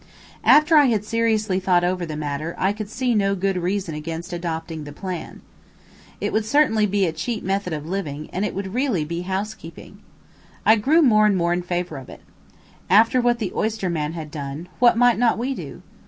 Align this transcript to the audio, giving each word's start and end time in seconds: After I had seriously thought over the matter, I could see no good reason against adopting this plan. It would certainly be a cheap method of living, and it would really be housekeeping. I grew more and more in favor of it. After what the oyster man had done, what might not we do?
After 0.43 0.77
I 0.77 0.85
had 0.85 1.05
seriously 1.05 1.59
thought 1.59 1.83
over 1.83 2.07
the 2.07 2.15
matter, 2.17 2.55
I 2.57 2.73
could 2.73 2.89
see 2.89 3.13
no 3.13 3.35
good 3.35 3.55
reason 3.55 3.93
against 3.93 4.33
adopting 4.33 4.83
this 4.83 4.95
plan. 4.95 5.41
It 6.19 6.33
would 6.33 6.43
certainly 6.43 6.87
be 6.87 7.05
a 7.05 7.11
cheap 7.11 7.43
method 7.43 7.71
of 7.71 7.85
living, 7.85 8.27
and 8.33 8.43
it 8.43 8.55
would 8.55 8.73
really 8.73 9.05
be 9.05 9.21
housekeeping. 9.21 9.99
I 10.65 10.77
grew 10.77 11.03
more 11.03 11.27
and 11.27 11.37
more 11.37 11.53
in 11.53 11.61
favor 11.61 11.97
of 11.97 12.09
it. 12.09 12.21
After 12.89 13.21
what 13.21 13.37
the 13.37 13.51
oyster 13.53 13.91
man 13.91 14.13
had 14.13 14.31
done, 14.31 14.69
what 14.79 14.97
might 14.97 15.19
not 15.19 15.37
we 15.37 15.53
do? 15.53 15.83